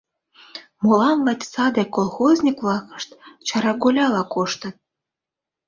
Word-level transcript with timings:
Молан 0.83 1.17
лач 1.25 1.41
саде 1.53 1.83
колхозник-влакышт 1.95 3.09
чараголяла 3.47 4.23
коштыт? 4.33 4.75